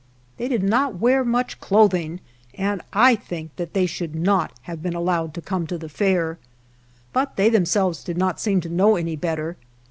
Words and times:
They 0.37 0.47
did 0.47 0.63
not 0.63 0.95
wear 0.99 1.23
much 1.23 1.59
clothing, 1.59 2.21
and 2.55 2.81
I 2.91 3.13
think 3.15 3.55
that 3.57 3.75
they 3.75 3.85
should 3.85 4.15
not 4.15 4.51
have 4.63 4.81
been 4.81 4.95
allowed 4.95 5.35
to 5.35 5.43
come 5.43 5.67
to 5.67 5.77
the 5.77 5.89
Fair. 5.89 6.39
But 7.13 7.35
they 7.35 7.49
themselves 7.49 8.03
did 8.03 8.17
not 8.17 8.39
seem 8.39 8.61
to 8.61 8.69
know 8.69 8.95
any 8.95 9.15
better. 9.15 9.57